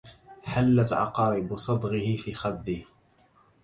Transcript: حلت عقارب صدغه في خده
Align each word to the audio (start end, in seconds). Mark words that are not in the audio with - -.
حلت 0.43 0.93
عقارب 0.93 1.57
صدغه 1.57 2.15
في 2.17 2.33
خده 2.33 2.83